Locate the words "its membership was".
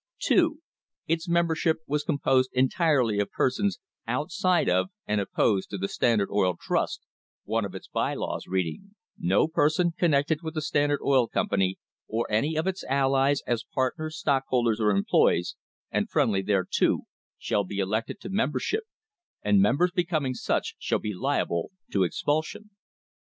1.05-2.03